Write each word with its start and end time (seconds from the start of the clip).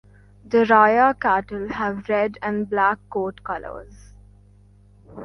The 0.43 0.63
Raya 0.63 1.13
cattle 1.19 1.69
have 1.73 2.09
red 2.09 2.39
and 2.41 2.67
black 2.67 2.97
coat 3.11 3.43
colours. 3.43 4.15